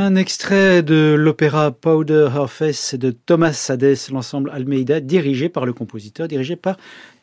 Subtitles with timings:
[0.00, 5.72] Un extrait de l'opéra Powder Her Face de Thomas Hades, l'ensemble Almeida, dirigé par le
[5.72, 6.76] compositeur, dirigé par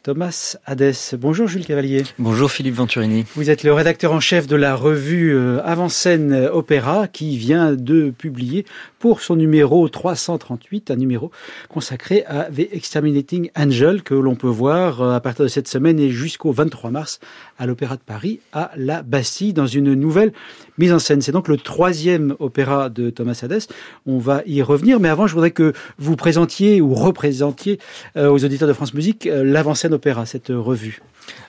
[0.05, 1.15] Thomas Hadès.
[1.17, 2.03] Bonjour Jules Cavalier.
[2.19, 3.25] Bonjour Philippe Venturini.
[3.33, 8.11] Vous êtes le rédacteur en chef de la revue euh, Avant-scène Opéra qui vient de
[8.11, 8.67] publier
[8.99, 11.31] pour son numéro 338, un numéro
[11.69, 15.99] consacré à The Exterminating Angel que l'on peut voir euh, à partir de cette semaine
[15.99, 17.19] et jusqu'au 23 mars
[17.57, 20.33] à l'Opéra de Paris à la Bastille dans une nouvelle
[20.77, 21.21] mise en scène.
[21.21, 23.67] C'est donc le troisième opéra de Thomas Hadès.
[24.05, 27.79] On va y revenir, mais avant je voudrais que vous présentiez ou représentiez
[28.17, 29.94] euh, aux auditeurs de France Musique l'avant-scène
[30.25, 31.01] cette revue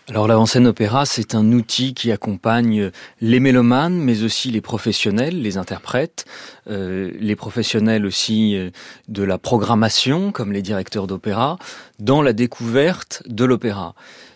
[0.08, 5.58] alors l'avant-scène opéra, c'est un outil qui accompagne les mélomanes, mais aussi les professionnels, les
[5.58, 6.24] interprètes,
[6.68, 8.70] euh, les professionnels aussi euh,
[9.08, 11.58] de la programmation, comme les directeurs d'opéra,
[11.98, 13.94] dans la découverte de l'opéra.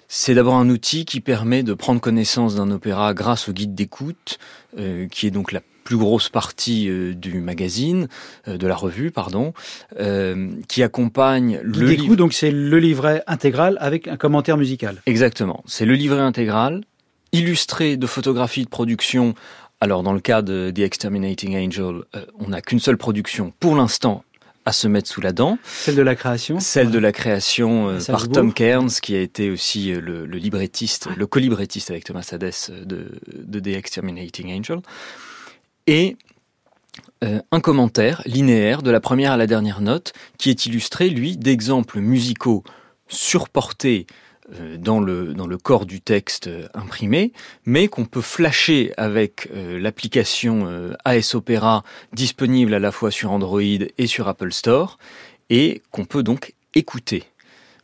[0.09, 4.41] C'est d'abord un outil qui permet de prendre connaissance d'un opéra grâce au guide d'écoute,
[4.77, 8.07] euh, qui est donc la plus grosse partie euh, du magazine,
[8.47, 9.53] euh, de la revue, pardon,
[9.99, 12.15] euh, qui accompagne le livre.
[12.15, 15.03] donc c'est le livret intégral avec un commentaire musical.
[15.07, 16.83] Exactement, c'est le livret intégral,
[17.33, 19.35] illustré de photographies de production.
[19.81, 22.03] Alors dans le cas de The Exterminating Angel,
[22.39, 24.23] on n'a qu'une seule production pour l'instant
[24.67, 25.59] à se mettre sous la dent.
[25.65, 29.91] Celle de la création Celle de la création par Tom Cairns, qui a été aussi
[29.91, 32.53] le, librettiste, le co-librettiste avec Thomas Hades
[32.85, 34.83] de, de The Exterminating Angel
[35.87, 36.17] et
[37.23, 41.37] euh, un commentaire linéaire de la première à la dernière note qui est illustré, lui,
[41.37, 42.65] d'exemples musicaux
[43.09, 44.07] surportés
[44.55, 47.33] euh, dans le, dans le corps du texte euh, imprimé,
[47.67, 51.83] mais qu'on peut flasher avec l'application AS Opera
[52.15, 54.99] disponible à la fois sur Android et sur Apple Store,
[55.51, 57.25] et qu'on peut donc écouter.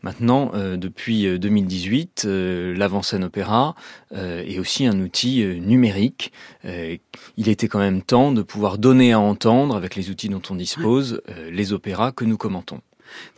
[0.06, 3.75] Maintenant, euh, depuis 2018, euh, euh, l'avant-scène opéra
[4.15, 6.33] est aussi un outil numérique.
[6.65, 10.55] il était quand même temps de pouvoir donner à entendre, avec les outils dont on
[10.55, 12.81] dispose, les opéras que nous commentons.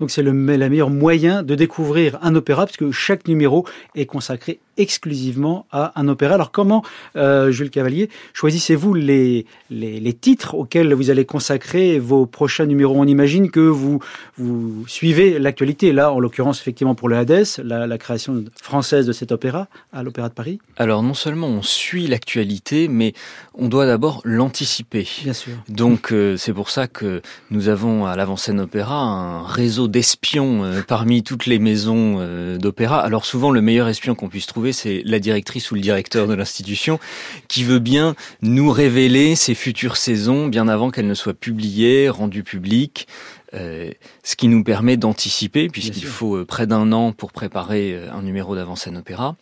[0.00, 4.60] Donc c'est le, le meilleur moyen de découvrir un opéra, puisque chaque numéro est consacré
[4.78, 6.34] exclusivement à un opéra.
[6.34, 6.82] Alors comment,
[7.16, 12.94] euh, Jules Cavalier, choisissez-vous les, les, titres auxquels vous allez consacrer vos prochains numéros?
[12.96, 13.98] On imagine que vous,
[14.38, 15.92] vous suivez l'actualité.
[15.92, 20.28] Là, en l'occurrence, effectivement, pour le Hades, la, création française de cet opéra à l'Opéra
[20.28, 20.60] de Paris.
[20.76, 23.12] Alors non seulement on suit l'actualité, mais
[23.54, 25.08] on doit d'abord l'anticiper.
[25.24, 25.54] Bien sûr.
[25.68, 27.20] Donc euh, c'est pour ça que
[27.50, 33.00] nous avons à l'avant-scène opéra un réseau d'espions euh, parmi toutes les maisons euh, d'opéra.
[33.00, 36.34] Alors souvent le meilleur espion qu'on puisse trouver c'est la directrice ou le directeur de
[36.34, 37.00] l'institution
[37.48, 42.44] qui veut bien nous révéler ses futures saisons bien avant qu'elles ne soient publiées, rendues
[42.44, 43.08] publiques.
[43.54, 43.91] Euh,
[44.22, 48.98] ce qui nous permet d'anticiper, puisqu'il faut près d'un an pour préparer un numéro d'avant-scène
[48.98, 49.36] opéra.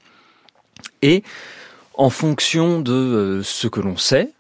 [1.02, 1.24] Et
[1.94, 4.30] en fonction de ce que l'on sait,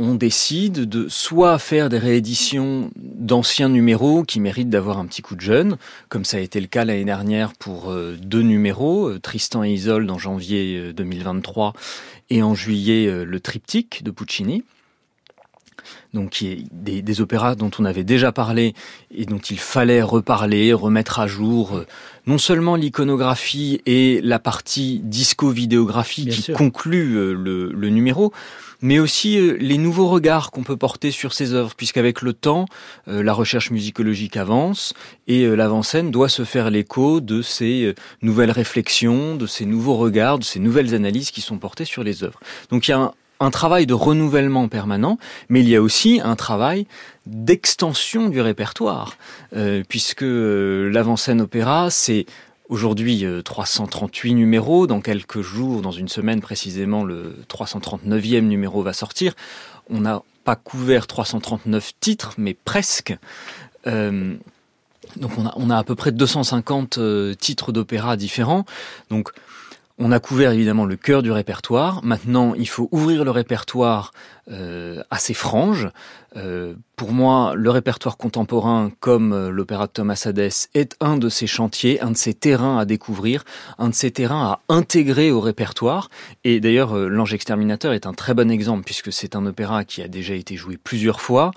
[0.00, 2.90] on décide de soit faire des rééditions
[3.30, 5.76] d'anciens numéros qui méritent d'avoir un petit coup de jeune,
[6.08, 9.70] comme ça a été le cas l'année dernière pour euh, deux numéros, euh, Tristan et
[9.70, 11.80] Isolde en janvier 2023 euh,
[12.30, 14.64] et en juillet le triptyque de Puccini
[16.14, 18.74] donc qui est des, opéras dont on avait déjà parlé
[19.14, 21.82] et dont il fallait reparler, remettre à jour
[22.26, 28.32] non seulement l'iconographie et la partie disco-vidéographie qui conclut le, le, numéro,
[28.82, 32.66] mais aussi euh, les nouveaux regards qu'on peut porter sur ces œuvres, puisqu'avec le temps,
[33.08, 34.94] euh, la recherche musicologique avance
[35.26, 40.38] et euh, l'avant-scène doit se faire l'écho de ces nouvelles réflexions, de ces nouveaux regards,
[40.38, 42.40] de ces nouvelles analyses qui sont portées sur les œuvres.
[42.70, 43.12] Donc il y a un,
[43.48, 45.16] travail de renouvellement permanent,
[45.48, 46.86] mais il y a aussi un travail
[47.24, 49.16] d'extension du répertoire,
[49.88, 52.26] puisque l'avant-scène opéra, c'est
[52.70, 54.86] Aujourd'hui, 338 euh, numéros.
[54.86, 59.34] Dans quelques jours, dans une semaine précisément, le 339e numéro va sortir.
[59.90, 63.12] On n'a pas couvert 339 titres, mais presque.
[63.88, 64.36] Euh,
[65.16, 68.64] donc on a, on a à peu près 250 euh, titres d'opéra différents.
[69.10, 69.32] Donc
[70.00, 72.02] on a couvert évidemment le cœur du répertoire.
[72.02, 74.12] Maintenant, il faut ouvrir le répertoire
[74.50, 75.90] euh, à ses franges.
[76.36, 81.28] Euh, pour moi, le répertoire contemporain, comme euh, l'opéra de Thomas Hadès, est un de
[81.28, 83.44] ces chantiers, un de ces terrains à découvrir,
[83.78, 86.08] un de ces terrains à intégrer au répertoire.
[86.44, 90.08] Et d'ailleurs, L'Ange Exterminateur est un très bon exemple, puisque c'est un opéra qui a
[90.08, 91.50] déjà été joué plusieurs fois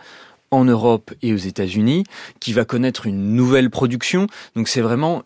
[0.51, 2.03] en Europe et aux États-Unis,
[2.41, 4.27] qui va connaître une nouvelle production.
[4.55, 5.23] Donc c'est vraiment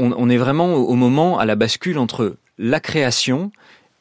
[0.00, 3.52] on, est vraiment au moment, à la bascule entre la création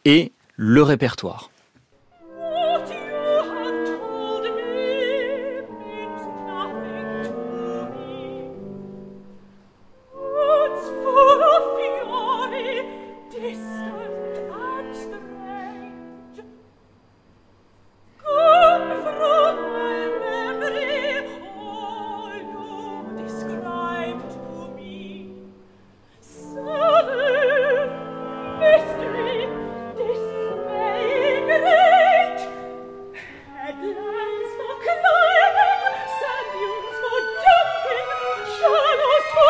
[0.05, 1.51] et le répertoire.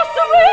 [0.08, 0.47] awesome!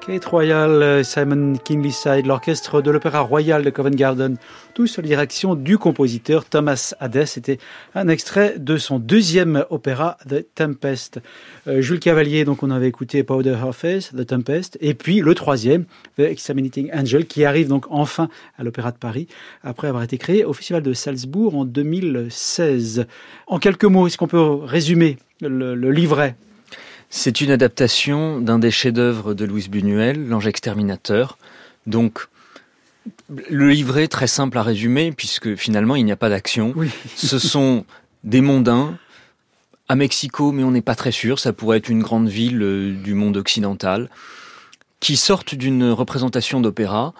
[0.00, 4.36] Kate Royal, euh, Simon Kingley Side, l'orchestre de l'Opéra Royal de Covent Garden,
[4.72, 7.26] tout sous la direction du compositeur Thomas Hadès.
[7.26, 7.58] C'était
[7.94, 11.20] un extrait de son deuxième opéra, The Tempest.
[11.68, 15.34] Euh, Jules Cavalier, donc on avait écouté Powder Her Face, The Tempest, et puis le
[15.34, 15.84] troisième,
[16.16, 19.28] The Exterminating Angel, qui arrive donc enfin à l'Opéra de Paris,
[19.62, 23.06] après avoir été créé au Festival de Salzbourg en 2016.
[23.46, 26.36] En quelques mots, est-ce qu'on peut résumer le livret?
[27.10, 31.38] C'est une adaptation d'un des chefs-d'œuvre de Louise Buñuel, L'Ange exterminateur.
[31.86, 32.28] Donc,
[33.28, 36.72] le livret, très simple à résumer, puisque finalement, il n'y a pas d'action.
[37.16, 37.84] Ce sont
[38.22, 38.96] des mondains
[39.88, 41.40] à Mexico, mais on n'est pas très sûr.
[41.40, 44.08] Ça pourrait être une grande ville euh, du monde occidental,
[45.00, 47.12] qui sortent d'une représentation d'opéra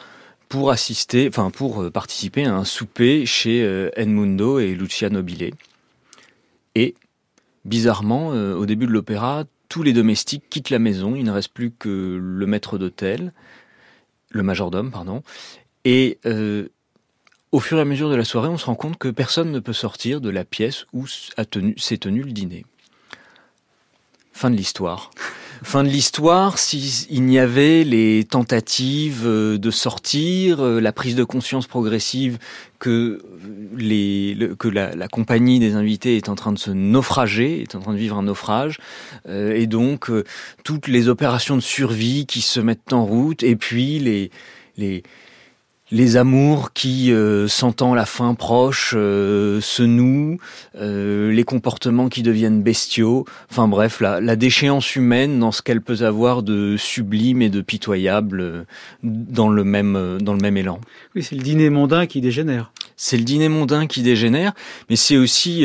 [0.49, 5.53] pour assister, enfin pour euh, participer à un souper chez euh, Edmundo et Lucia Nobile.
[6.77, 6.95] Et
[7.65, 11.71] bizarrement, au début de l'opéra, tous les domestiques quittent la maison, il ne reste plus
[11.71, 13.33] que le maître d'hôtel,
[14.29, 15.23] le majordome, pardon,
[15.85, 16.69] et euh,
[17.53, 19.61] au fur et à mesure de la soirée, on se rend compte que personne ne
[19.61, 22.67] peut sortir de la pièce où s'est tenu le dîner.
[24.33, 25.11] Fin de l'histoire.
[25.63, 31.25] Fin de l'histoire, s'il n'y avait les tentatives euh, de sortir, euh, la prise de
[31.25, 32.39] conscience progressive
[32.79, 33.23] que,
[34.59, 37.99] que la, compagnie des invités est en train de se naufrager, est en train de
[37.99, 38.79] vivre un naufrage,
[39.29, 40.11] euh, et donc
[40.65, 44.31] toutes les opérations de survie qui se mettent en route, et puis les,
[44.79, 45.03] les,
[45.93, 50.39] les amours qui, euh, sentant la fin proche, euh, se nouent,
[50.77, 55.81] euh, les comportements qui deviennent bestiaux, enfin bref, la, la déchéance humaine dans ce qu'elle
[55.81, 58.67] peut avoir de sublime et de pitoyable
[59.03, 60.81] dans le même, dans le même élan.
[61.15, 62.73] Oui, c'est le dîner mondain qui dégénère.
[62.97, 64.53] C'est le dîner mondain qui dégénère,
[64.89, 65.65] mais c'est aussi,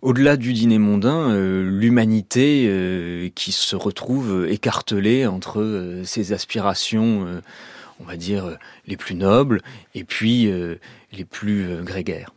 [0.00, 7.26] au-delà du dîner mondain, l'humanité qui se retrouve écartelée entre ses aspirations
[8.02, 8.56] on va dire, euh,
[8.86, 9.62] les plus nobles
[9.94, 10.76] et puis euh,
[11.12, 12.32] les plus euh, grégaires.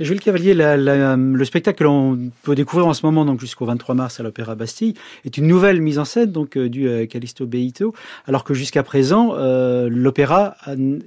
[0.00, 4.20] Jules Cavalier, le spectacle que l'on peut découvrir en ce moment, donc jusqu'au 23 mars
[4.20, 7.92] à l'Opéra Bastille, est une nouvelle mise en scène donc du à Callisto Beito,
[8.28, 9.34] alors que jusqu'à présent,
[9.88, 10.56] l'opéra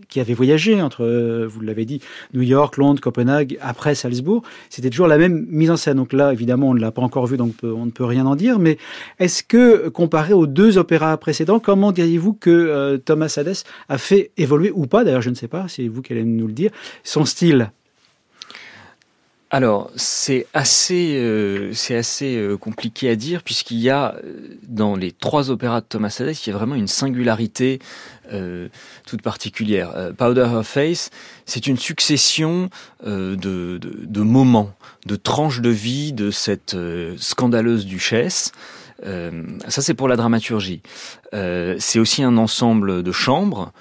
[0.09, 2.01] qui avait voyagé entre, vous l'avez dit,
[2.33, 5.95] New York, Londres, Copenhague, après Salzbourg, c'était toujours la même mise en scène.
[5.95, 8.35] Donc là, évidemment, on ne l'a pas encore vu, donc on ne peut rien en
[8.35, 8.59] dire.
[8.59, 8.77] Mais
[9.19, 14.71] est-ce que, comparé aux deux opéras précédents, comment diriez-vous que Thomas Hades a fait évoluer
[14.75, 16.71] ou pas D'ailleurs, je ne sais pas, c'est vous qui allez nous le dire.
[17.05, 17.71] Son style?
[19.53, 24.95] Alors, c'est assez, euh, c'est assez euh, compliqué à dire puisqu'il y a euh, dans
[24.95, 27.79] les trois opéras de Thomas Hades, il y a vraiment une singularité
[29.05, 30.13] toute particulière.
[30.17, 31.09] Powder Her Face,
[31.45, 32.69] c'est une succession
[33.03, 34.73] de, de, de, moments,
[35.05, 36.77] de tranches de vie de cette
[37.17, 38.53] scandaleuse duchesse.
[39.03, 40.81] ça, c'est pour la dramaturgie.
[41.33, 43.73] c'est aussi un ensemble de chambres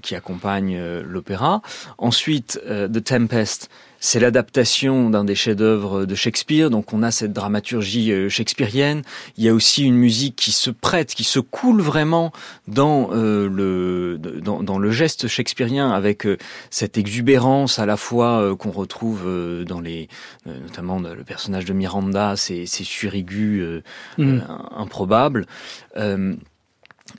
[0.00, 1.60] qui accompagnent l'opéra.
[1.98, 3.68] Ensuite, The Tempest
[4.04, 9.02] c'est l'adaptation d'un des chefs-d'œuvre de Shakespeare, donc on a cette dramaturgie euh, shakespearienne.
[9.38, 12.32] Il y a aussi une musique qui se prête, qui se coule vraiment
[12.66, 16.36] dans euh, le dans, le geste shakespearien, avec euh,
[16.70, 19.22] cette exubérance à la fois qu'on retrouve
[19.66, 20.08] dans les,
[20.46, 23.82] notamment le personnage de Miranda, ces, ces surigus
[24.18, 24.40] mm.
[24.76, 25.46] improbables.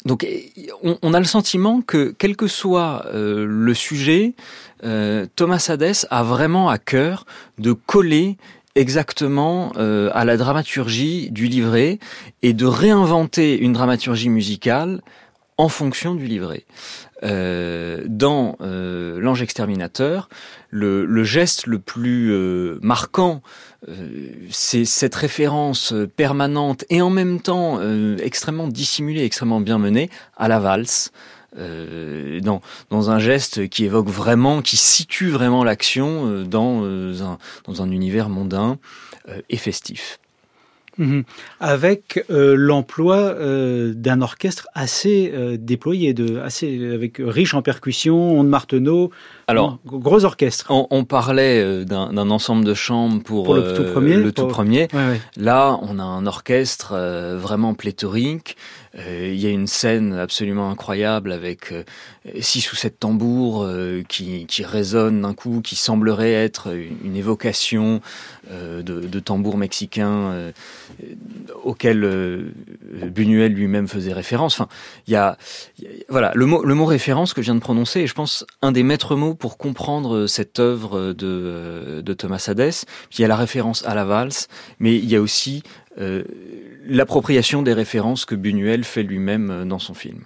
[0.05, 0.25] Donc
[1.01, 4.33] on, a le sentiment que quel que soit le sujet,
[4.83, 7.25] euh, Thomas Hadès a vraiment à cœur
[7.57, 8.37] de coller
[8.75, 11.99] exactement euh, à la dramaturgie du livret
[12.41, 15.01] et de réinventer une dramaturgie musicale
[15.57, 16.65] en fonction du livret.
[17.23, 20.27] Euh, dans euh, L'ange exterminateur,
[20.69, 23.41] le, geste le plus euh, marquant,
[24.49, 27.81] c'est cette référence permanente et en même temps
[28.17, 31.11] extrêmement dissimulée, extrêmement bien menée à la valse.
[31.57, 38.77] dans, un geste qui évoque vraiment, qui situe vraiment l'action dans un univers mondain
[39.49, 40.19] et festif.
[40.97, 41.23] Mhm.
[41.59, 48.39] Avec euh, l'emploi euh, d'un orchestre assez euh, déployé, de, assez avec riche en percussions,
[48.39, 49.11] ondes marteneau.
[49.47, 50.67] Alors, gros orchestre.
[50.69, 54.15] On, on parlait d'un ensemble de chambres pour, le tout premier.
[54.15, 54.87] Le tout premier.
[55.37, 56.95] Là, on a un orchestre
[57.37, 58.57] vraiment pléthorique.
[58.95, 61.73] Il y a une scène absolument incroyable avec
[62.39, 63.67] six ou sept tambours
[64.07, 66.69] qui, qui résonnent d'un coup, qui semblerait être
[67.03, 68.01] une évocation
[68.51, 70.53] de, de tambours mexicains
[71.63, 72.51] auquel euh,
[73.07, 74.59] Buñuel lui-même faisait référence.
[74.59, 74.69] Enfin,
[75.07, 75.37] il y a,
[76.09, 78.71] voilà, le mot, le mot référence que je viens de prononcer est, je pense, un
[78.71, 82.49] des maîtres mots pour comprendre cette œuvre de, de Thomas.
[82.55, 84.47] Puis il y a la référence à la valse,
[84.79, 85.63] mais il y a aussi
[85.99, 86.23] euh,
[86.85, 90.23] l'appropriation des références que Buñuel fait lui-même euh, dans son film.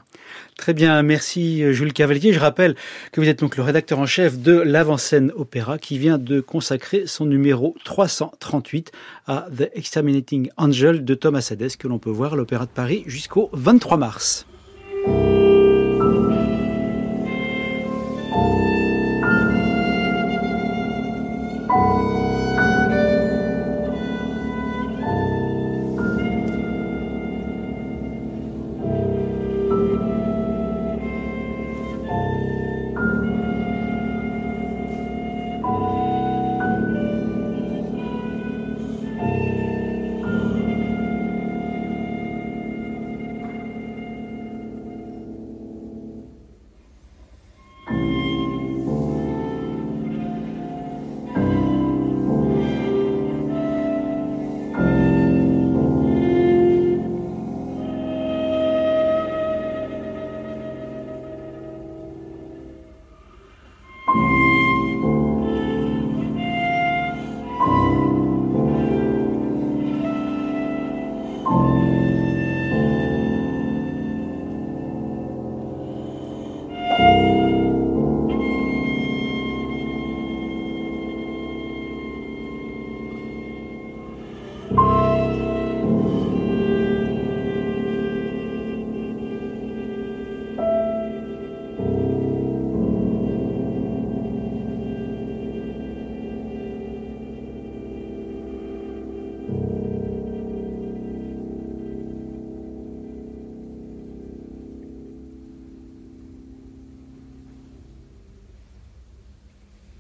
[0.58, 2.34] Très bien, merci euh, Jules Cavalier.
[2.34, 2.76] Je rappelle
[3.12, 7.04] que vous êtes donc le rédacteur en chef de l'Avant-Scène Opéra qui vient de consacrer
[7.06, 8.92] son numéro 338
[9.28, 13.04] à The Exterminating Angel de Thomas Hades que l'on peut voir à l'Opéra de Paris
[13.06, 14.48] jusqu'au 23 mars.